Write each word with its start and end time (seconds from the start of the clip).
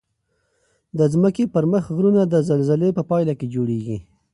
د 0.97 0.99
ځمکې 1.13 1.43
پر 1.53 1.63
مخ 1.71 1.83
غرونه 1.95 2.21
د 2.27 2.35
زلزلې 2.49 2.89
په 2.97 3.03
پایله 3.09 3.33
کې 3.39 3.47
جوړیږي. 3.55 3.97